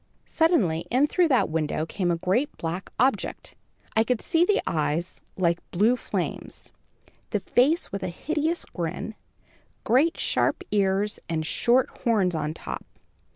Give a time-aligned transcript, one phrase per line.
[0.25, 3.53] Suddenly in through that window came a great black object.
[3.95, 6.71] I could see the eyes like blue flames,
[7.29, 9.13] the face with a hideous grin,
[9.83, 12.83] great sharp ears and short horns on top.